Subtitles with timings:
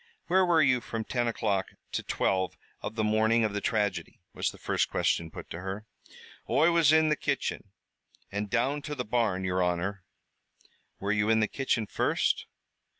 [0.25, 4.49] "Where were you from ten o'clock to twelve of the morning of the tragedy?" was
[4.49, 5.85] the first question put to her.
[6.49, 7.69] "Oi was in the kitchen,
[8.31, 10.01] an' down to the barn, yer honor."
[10.99, 12.47] "Were you in the kitchen first."